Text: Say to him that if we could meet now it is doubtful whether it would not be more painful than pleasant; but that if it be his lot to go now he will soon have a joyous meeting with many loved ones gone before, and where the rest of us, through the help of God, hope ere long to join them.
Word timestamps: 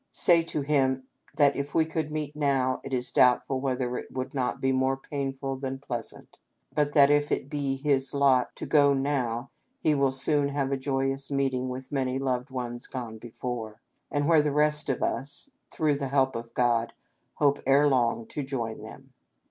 Say 0.09 0.41
to 0.45 0.61
him 0.61 1.03
that 1.37 1.55
if 1.55 1.75
we 1.75 1.85
could 1.85 2.09
meet 2.11 2.35
now 2.35 2.81
it 2.83 2.91
is 2.91 3.11
doubtful 3.11 3.61
whether 3.61 3.95
it 3.97 4.11
would 4.11 4.33
not 4.33 4.59
be 4.59 4.71
more 4.71 4.97
painful 4.97 5.57
than 5.57 5.77
pleasant; 5.77 6.39
but 6.73 6.93
that 6.93 7.11
if 7.11 7.31
it 7.31 7.51
be 7.51 7.75
his 7.75 8.11
lot 8.11 8.55
to 8.55 8.65
go 8.65 8.95
now 8.95 9.51
he 9.79 9.93
will 9.93 10.11
soon 10.11 10.47
have 10.49 10.71
a 10.71 10.75
joyous 10.75 11.29
meeting 11.29 11.69
with 11.69 11.91
many 11.91 12.17
loved 12.17 12.49
ones 12.49 12.87
gone 12.87 13.19
before, 13.19 13.79
and 14.09 14.27
where 14.27 14.41
the 14.41 14.51
rest 14.51 14.89
of 14.89 15.03
us, 15.03 15.51
through 15.69 15.97
the 15.97 16.07
help 16.07 16.35
of 16.35 16.55
God, 16.55 16.93
hope 17.35 17.59
ere 17.67 17.87
long 17.87 18.25
to 18.25 18.41
join 18.41 18.81
them. 18.81 19.13